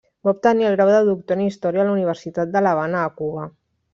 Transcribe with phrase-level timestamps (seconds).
[0.27, 3.47] Va obtenir el grau de doctor en Història a la Universitat de l'Havana a Cuba.